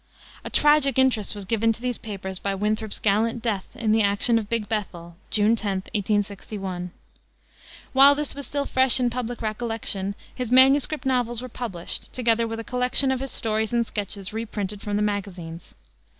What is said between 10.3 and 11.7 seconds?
his manuscript novels were